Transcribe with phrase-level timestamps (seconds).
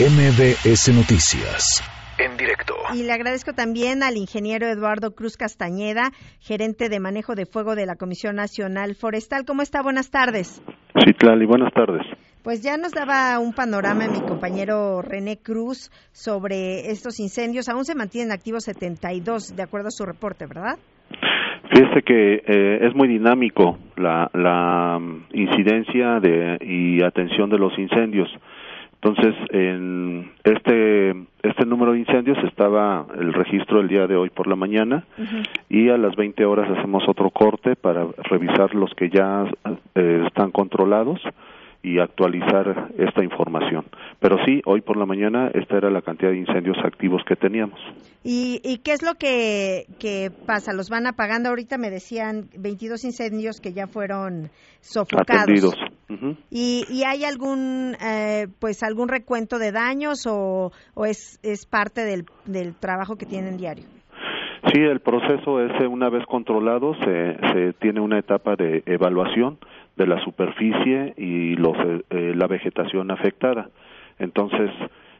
[0.00, 1.84] MBS Noticias.
[2.18, 2.72] En directo.
[2.94, 7.84] Y le agradezco también al ingeniero Eduardo Cruz Castañeda, gerente de manejo de fuego de
[7.84, 9.44] la Comisión Nacional Forestal.
[9.44, 9.82] ¿Cómo está?
[9.82, 10.62] Buenas tardes.
[11.04, 12.00] Sí, Tlali, buenas tardes.
[12.42, 17.68] Pues ya nos daba un panorama mi compañero René Cruz sobre estos incendios.
[17.68, 20.78] Aún se mantienen activos 72, de acuerdo a su reporte, ¿verdad?
[21.74, 27.78] Fíjese que eh, es muy dinámico la, la mm, incidencia de, y atención de los
[27.78, 28.30] incendios.
[29.02, 31.10] Entonces, en este,
[31.42, 35.04] este número de incendios estaba el registro el día de hoy por la mañana
[35.70, 39.44] y a las 20 horas hacemos otro corte para revisar los que ya
[39.94, 41.18] eh, están controlados
[41.82, 43.86] y actualizar esta información.
[44.18, 47.80] Pero sí, hoy por la mañana esta era la cantidad de incendios activos que teníamos.
[48.22, 50.74] ¿Y, y qué es lo que, que, pasa?
[50.74, 51.48] ¿Los van apagando?
[51.48, 55.42] Ahorita me decían 22 incendios que ya fueron sofocados.
[55.42, 55.74] Atendidos.
[56.50, 62.04] ¿Y, ¿Y, hay algún eh, pues algún recuento de daños o, o es, es parte
[62.04, 63.84] del, del trabajo que tienen diario?
[64.72, 69.58] Sí, el proceso es una vez controlado se, se tiene una etapa de evaluación
[69.96, 73.70] de la superficie y los, eh, eh, la vegetación afectada.
[74.18, 74.70] Entonces,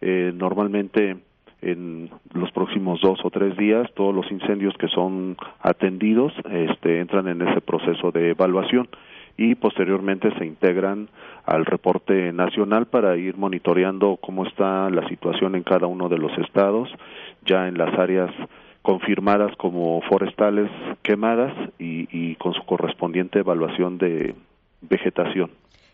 [0.00, 1.16] eh, normalmente
[1.62, 7.28] en los próximos dos o tres días todos los incendios que son atendidos este, entran
[7.28, 8.88] en ese proceso de evaluación
[9.36, 11.08] y posteriormente se integran
[11.44, 16.36] al reporte nacional para ir monitoreando cómo está la situación en cada uno de los
[16.38, 16.88] estados,
[17.44, 18.30] ya en las áreas
[18.82, 20.70] confirmadas como forestales
[21.02, 24.34] quemadas y, y con su correspondiente evaluación de,
[24.82, 25.50] vegetación.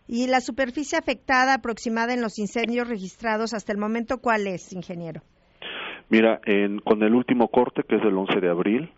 [0.08, 5.20] ¿Y la superficie afectada aproximada en los incendios registrados hasta el momento cuál es, ingeniero?
[6.08, 8.90] Mira, en, con el último corte, que es el 11 de abril,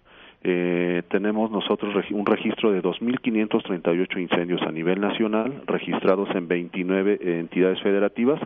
[0.42, 7.80] eh, tenemos nosotros un registro de 2.538 incendios a nivel nacional, registrados en 29 entidades
[7.82, 8.40] federativas,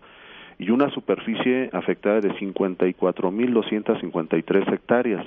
[0.58, 5.24] y una superficie afectada de 54.253 hectáreas.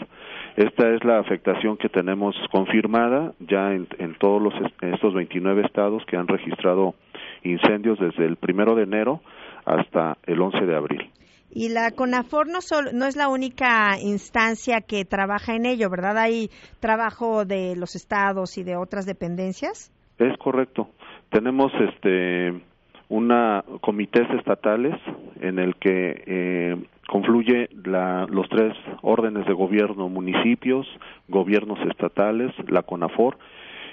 [0.56, 3.88] Esta es la afectación que tenemos confirmada ya en,
[4.20, 6.96] todos los, estos 29 estados que han registrado
[7.44, 9.22] incendios desde el primero de enero
[9.66, 11.10] hasta el 11 de abril.
[11.50, 12.60] Y la CONAFOR no,
[12.94, 16.18] no es la única instancia que trabaja en ello, ¿verdad?
[16.18, 16.50] Hay
[16.80, 19.92] trabajo de los estados y de otras dependencias.
[20.18, 20.90] Es correcto.
[21.30, 22.62] Tenemos este
[23.10, 24.94] una comités estatales
[25.40, 26.76] en el que eh,
[27.08, 30.86] confluye la, los tres órdenes de gobierno, municipios,
[31.30, 33.38] gobiernos estatales, la CONAFOR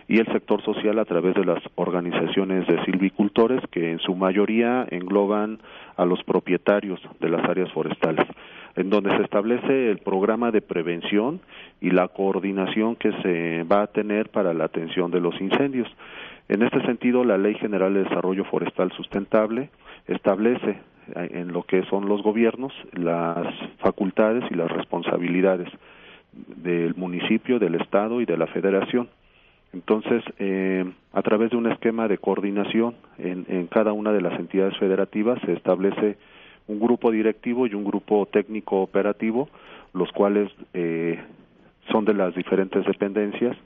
[0.09, 4.87] y el sector social a través de las organizaciones de silvicultores que en su mayoría
[4.91, 5.59] engloban
[5.97, 8.26] a los propietarios de las áreas forestales,
[8.76, 11.41] en donde se establece el programa de prevención
[11.81, 15.88] y la coordinación que se va a tener para la atención de los incendios.
[16.48, 19.70] En este sentido, la Ley General de Desarrollo Forestal Sustentable
[20.06, 20.78] establece
[21.16, 23.47] eh, en lo que son los gobiernos las
[23.78, 25.69] facultades y las responsabilidades
[26.32, 29.09] del municipio, del Estado y de la Federación.
[29.74, 34.38] Entonces, eh, a través de un esquema de coordinación en, en, cada una de las
[34.38, 36.16] entidades federativas se establece
[36.68, 39.48] un grupo directivo y un grupo técnico operativo,
[39.92, 41.18] los cuales eh,
[41.90, 43.56] son de las diferentes dependencias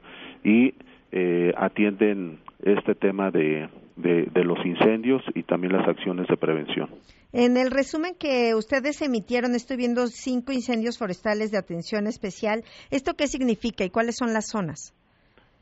[0.42, 0.72] y
[1.12, 6.88] eh, atienden este tema de, de, los incendios y también las acciones de prevención.
[7.32, 12.64] En el resumen que ustedes emitieron, estoy viendo cinco incendios forestales de atención especial.
[12.90, 14.94] ¿Esto qué significa y cuáles son las zonas?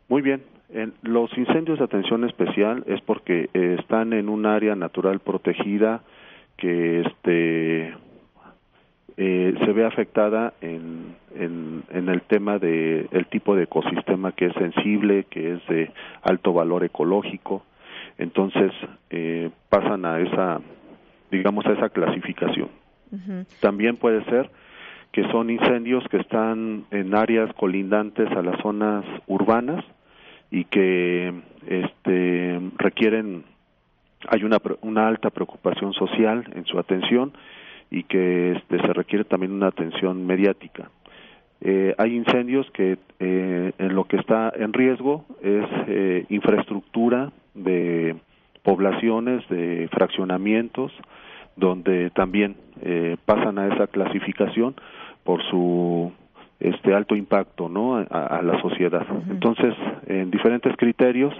[0.08, 0.42] Muy bien.
[0.68, 6.02] En los incendios de atención especial es porque eh, están en un área natural protegida
[6.56, 7.94] que este
[9.16, 14.46] eh, se ve afectada en, en, en, el tema de el tipo de ecosistema que
[14.46, 15.90] es sensible, que es de
[16.22, 17.62] alto valor ecológico,
[18.18, 18.72] entonces
[19.10, 20.60] eh, pasan a esa,
[21.30, 22.68] digamos, a esa clasificación.
[23.60, 24.50] También puede ser
[25.12, 29.84] que son incendios que están en áreas colindantes a las zonas urbanas
[30.50, 31.32] y que
[31.66, 33.44] este, requieren
[34.28, 37.32] hay una, una alta preocupación social en su atención
[37.90, 40.90] y que este, se requiere también una atención mediática.
[41.60, 48.16] Eh, hay incendios que eh, en lo que está en riesgo es eh, infraestructura de
[48.62, 50.92] poblaciones, de fraccionamientos,
[51.56, 54.74] donde también eh, pasan a esa clasificación
[55.24, 56.12] por su
[56.60, 59.06] este alto impacto no a, la sociedad.
[59.30, 59.74] Entonces
[60.06, 61.34] en diferentes criterios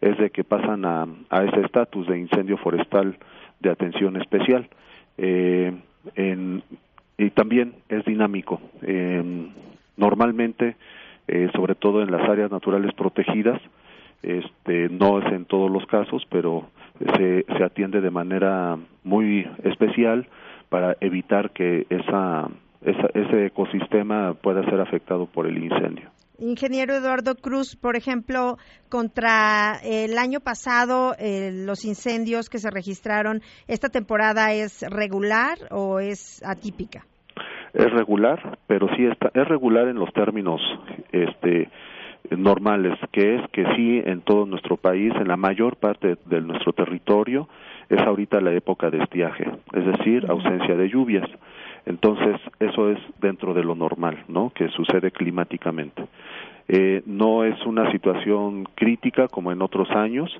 [0.00, 3.16] es de que pasan a, a ese estatus de incendio forestal
[3.60, 4.68] de atención especial.
[5.16, 5.72] Eh,
[6.14, 6.62] en,
[7.16, 8.60] y también es dinámico.
[8.82, 9.48] Eh,
[9.96, 10.76] normalmente,
[11.26, 13.60] eh, sobre todo en las áreas naturales protegidas,
[14.22, 16.68] este, no es en todos los casos, pero
[17.16, 20.26] se, se atiende de manera muy especial
[20.68, 22.48] para evitar que esa,
[22.82, 26.10] ese ecosistema pueda ser afectado por el incendio.
[26.40, 28.58] Ingeniero Eduardo Cruz, por ejemplo,
[28.88, 35.98] contra el año pasado, eh, los incendios que se registraron, ¿esta temporada es regular o
[35.98, 37.04] es atípica?
[37.74, 40.60] Es regular, pero sí está, es regular en los términos
[41.10, 41.68] este,
[42.30, 46.72] normales, que es que sí en todo nuestro país, en la mayor parte de nuestro
[46.72, 47.48] territorio,
[47.88, 51.28] es ahorita la época de estiaje, es decir, ausencia de lluvias.
[51.88, 54.52] Entonces, eso es dentro de lo normal, ¿no?
[54.54, 56.04] Que sucede climáticamente.
[56.68, 60.30] Eh, no es una situación crítica como en otros años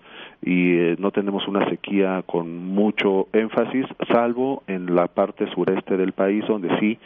[0.42, 6.12] y eh, no tenemos una sequía con mucho énfasis, salvo en la parte sureste del
[6.12, 6.98] país, donde sí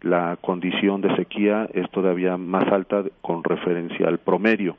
[0.00, 4.78] la condición de sequía es todavía más alta con referencia al promedio.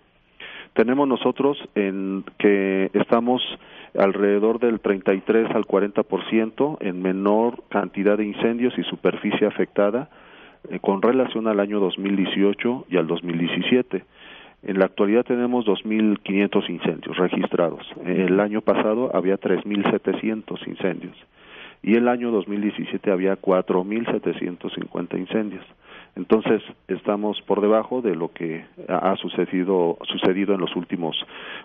[0.74, 3.44] Tenemos nosotros en que estamos
[4.02, 10.10] alrededor del 33 al 40% en menor cantidad de incendios y superficie afectada
[10.70, 14.04] eh, con relación al año 2018 y al 2017.
[14.64, 17.86] En la actualidad tenemos 2.500 incendios registrados.
[18.04, 21.16] El año pasado había 3.700 incendios
[21.84, 25.66] y el año 2017 había 4.750 incendios.
[26.16, 31.16] Entonces estamos por debajo de lo que ha sucedido, sucedido en los últimos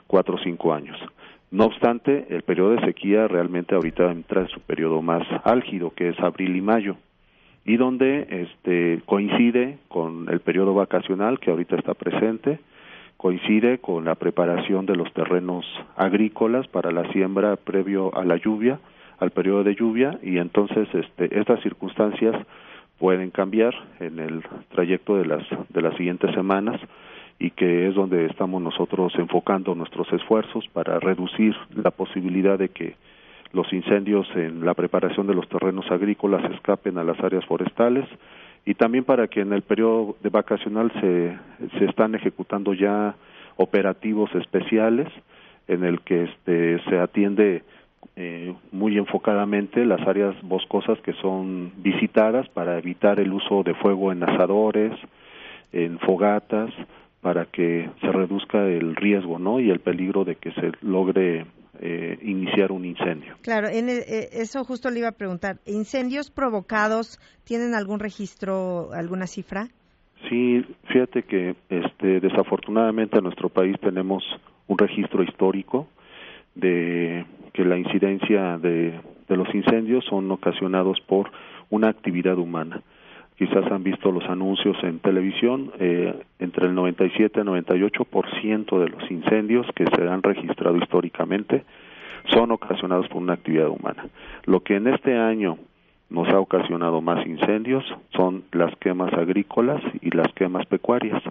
[0.07, 0.99] cuatro o cinco años.
[1.51, 6.09] No obstante, el periodo de sequía realmente ahorita entra en su periodo más álgido, que
[6.09, 6.97] es abril y mayo,
[7.65, 12.59] y donde este, coincide con el periodo vacacional que ahorita está presente,
[13.17, 15.65] coincide con la preparación de los terrenos
[15.97, 18.81] agrícolas para la siembra previo a la lluvia,
[19.19, 22.35] al periodo de lluvia, y entonces este, estas circunstancias
[22.99, 26.81] pueden cambiar en el trayecto de las, de las siguientes semanas
[27.39, 32.95] y que es donde estamos nosotros enfocando nuestros esfuerzos para reducir la posibilidad de que
[33.53, 38.07] los incendios en la preparación de los terrenos agrícolas escapen a las áreas forestales
[38.65, 41.37] y también para que en el periodo de vacacional se,
[41.79, 43.15] se están ejecutando ya
[43.57, 45.09] operativos especiales
[45.69, 47.63] en el que este, se atiende
[48.17, 54.13] eh, muy enfocadamente las áreas boscosas que son visitadas para evitar el uso de fuego
[54.13, 54.93] en asadores,
[55.73, 56.71] en fogatas,
[57.27, 61.45] para que se reduzca el riesgo no y el peligro de que se logre
[61.81, 63.35] eh, iniciar un incendio.
[63.43, 65.57] Claro, en eh, eso justo le iba a preguntar.
[65.67, 69.67] ¿Incendios provocados tienen algún registro, alguna cifra?
[70.29, 74.23] Sí, fíjate que este, desafortunadamente en nuestro país tenemos
[74.69, 75.89] un registro histórico
[76.55, 81.33] de que la incidencia de, de los incendios son ocasionados por
[81.71, 82.85] una actividad humana
[83.37, 88.89] quizás han visto los anuncios en televisión, eh, entre el 97 y el 98% de
[88.89, 91.65] los incendios que se han registrado históricamente
[92.33, 94.07] son ocasionados por una actividad humana.
[94.45, 95.59] Lo que en este año
[96.09, 97.85] nos ha ocasionado más incendios
[98.15, 101.23] son las quemas agrícolas y las quemas pecuarias,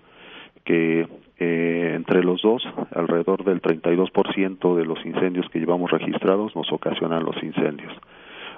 [0.64, 2.64] que eh, entre los dos,
[2.94, 7.94] alrededor del 32% de los incendios que llevamos registrados nos ocasionan los incendios.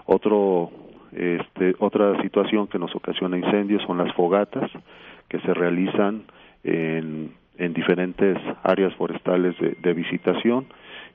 [0.06, 0.72] Otro
[1.12, 4.70] este, otra situación que nos ocasiona incendios son las fogatas
[5.30, 6.24] que se realizan
[6.64, 10.66] en, en diferentes áreas forestales de, visitación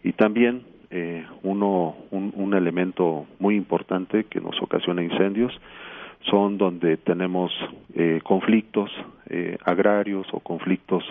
[0.02, 5.52] y también eh, uno, un, un, elemento muy importante que nos ocasiona incendios
[6.30, 7.52] son donde tenemos
[7.94, 8.90] eh, conflictos
[9.28, 11.04] eh, agrarios o conflictos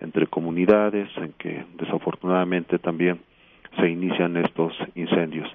[0.00, 3.20] entre comunidades en que desafortunadamente también
[3.78, 5.48] se inician estos incendios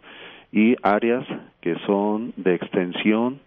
[0.54, 1.26] y áreas
[1.62, 3.40] que son de extensión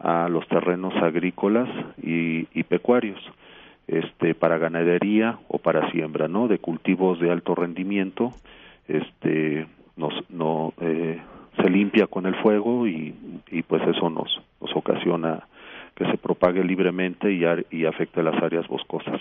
[0.00, 1.68] a los terrenos agrícolas
[2.02, 3.18] y, pecuarios
[3.86, 8.32] este para ganadería o para siembra no de cultivos de alto rendimiento
[8.86, 11.18] este nos no eh,
[11.56, 13.14] se limpia con el fuego y,
[13.50, 14.28] y pues eso nos
[14.60, 15.44] nos ocasiona
[15.98, 17.42] que se propague libremente y,
[17.76, 19.20] y afecte las áreas boscosas.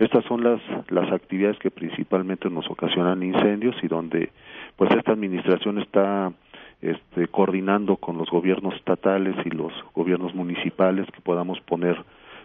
[0.00, 4.32] Estas son las, las actividades que principalmente nos ocasionan incendios y donde
[4.74, 6.32] pues esta administración está
[6.80, 11.96] este, coordinando con los gobiernos estatales y los gobiernos municipales que podamos poner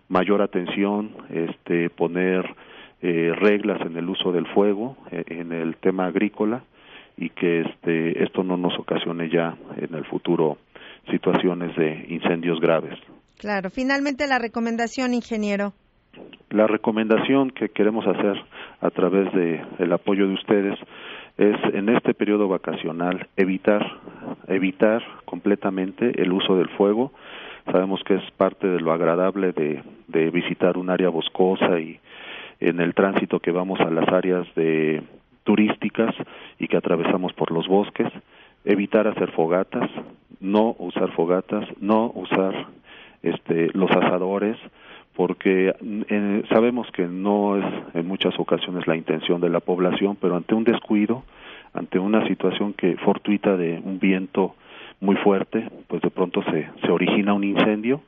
[0.10, 2.56] mayor atención, este, poner
[3.02, 6.63] eh, reglas en el uso del fuego, eh, en el tema agrícola
[7.18, 10.58] y que este, esto no nos ocasione ya en el futuro
[11.12, 12.98] situaciones de incendios graves.
[13.38, 15.74] Claro, finalmente la recomendación, ingeniero.
[16.50, 18.38] La recomendación que queremos hacer
[18.82, 20.80] a través de el apoyo de ustedes
[21.38, 24.00] es en este periodo vacacional evitar
[24.48, 27.12] evitar completamente el uso del fuego.
[27.72, 29.82] Sabemos que es parte de lo agradable de,
[30.32, 32.00] visitar un área boscosa y
[32.60, 35.02] en el tránsito que vamos a las áreas de
[35.44, 36.13] turísticas
[36.60, 38.08] y que atravesamos por los bosques
[38.66, 39.90] evitar hacer fogatas,
[40.40, 42.68] no usar fogatas, no usar
[43.22, 44.58] este, los asadores,
[45.15, 45.74] porque
[46.50, 50.63] sabemos que no es en muchas ocasiones la intención de la población, pero ante un
[50.63, 51.24] descuido,
[51.74, 54.55] ante una situación que fortuita de un viento
[55.00, 58.01] muy fuerte, pues de pronto se, se origina un incendio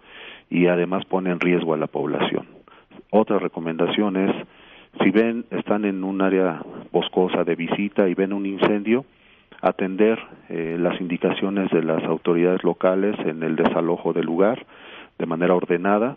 [0.50, 2.48] y además pone en riesgo a la población.
[3.12, 4.36] Otra recomendación es,
[5.04, 9.06] si ven, están en un área boscosa de visita y ven un incendio,
[9.62, 10.20] atender
[10.50, 14.66] eh, las indicaciones de las autoridades locales en el desalojo del lugar
[15.18, 16.14] de manera ordenada,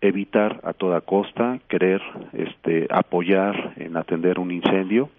[0.00, 2.00] evitar a toda costa querer
[2.32, 5.10] este, apoyar en atender un incendio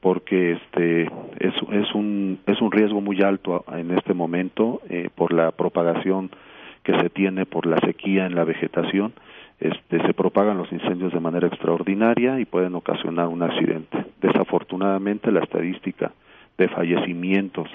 [0.00, 5.32] porque este es, es un es un riesgo muy alto en este momento eh, por
[5.32, 6.30] la propagación
[6.82, 9.12] que se tiene por la sequía en la vegetación
[9.60, 14.04] este, se propagan los incendios de manera extraordinaria y pueden ocasionar un accidente.
[14.20, 16.12] Desafortunadamente la estadística
[16.58, 17.68] de fallecimientos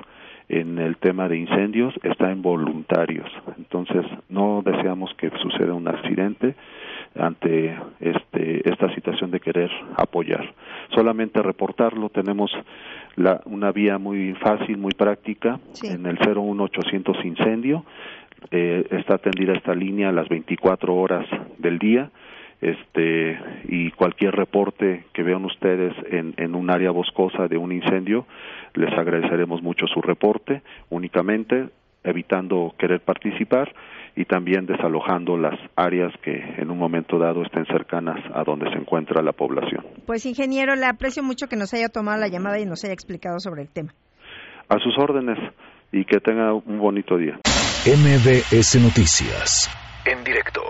[0.49, 3.29] en el tema de incendios está en voluntarios.
[3.57, 6.55] Entonces, no deseamos que suceda un accidente
[7.15, 10.53] ante este, esta situación de querer apoyar.
[10.93, 12.51] Solamente reportarlo, tenemos
[13.15, 17.85] la, una vía muy fácil, muy práctica, en el 01800 incendio.
[18.51, 21.27] Eh, está atendida esta línea a las 24 horas
[21.57, 22.09] del día
[22.61, 23.39] este
[23.69, 28.25] y cualquier reporte que vean ustedes en, en un área boscosa de un incendio,
[28.75, 31.69] les agradeceremos mucho su reporte, únicamente
[32.03, 33.73] evitando querer participar
[34.15, 38.77] y también desalojando las áreas que en un momento dado estén cercanas a donde se
[38.77, 39.85] encuentra la población.
[40.05, 43.39] Pues ingeniero, le aprecio mucho que nos haya tomado la llamada y nos haya explicado
[43.39, 43.93] sobre el tema.
[44.69, 45.37] A sus órdenes
[45.91, 47.39] y que tenga un bonito día.
[47.85, 49.69] MBS Noticias
[50.05, 50.61] en directo.